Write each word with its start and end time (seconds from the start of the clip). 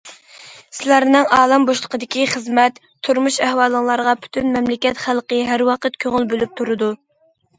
سىلەرنىڭ 0.75 1.27
ئالەم 1.39 1.65
بوشلۇقىدىكى 1.69 2.23
خىزمەت، 2.31 2.79
تۇرمۇش 3.07 3.37
ئەھۋالىڭلارغا 3.49 4.15
پۈتۈن 4.23 4.49
مەملىكەت 4.57 5.01
خەلقى 5.05 5.43
ھەر 5.51 5.65
ۋاقىت 5.69 6.01
كۆڭۈل 6.05 6.27
بۆلۈپ 6.33 6.57
تۇرىدۇ. 6.63 6.91